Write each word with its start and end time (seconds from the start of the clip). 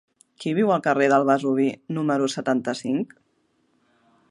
Qui 0.43 0.53
viu 0.59 0.71
al 0.75 0.81
carrer 0.87 1.09
del 1.11 1.25
Vesuvi 1.27 1.67
número 1.99 2.31
setanta-cinc? 2.37 3.17